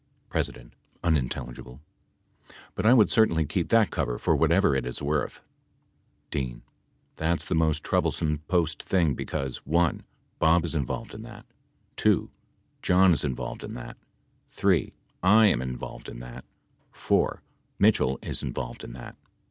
[0.33, 0.39] P.
[2.73, 5.41] but I would, certainly keep that cover for whatever it is worth.
[6.31, 6.63] D.
[7.17, 10.01] That's the most troublesome post thing because (1)
[10.39, 11.45] Bob is involved in that;
[11.97, 12.31] (2)
[12.81, 13.95] John is involved in that:
[14.49, 14.91] (3)
[15.21, 16.45] I am in volved in that;
[16.91, 17.43] (4)
[17.77, 19.15] Mitchell is involved in that.